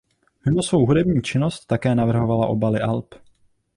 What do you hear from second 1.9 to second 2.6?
navrhovala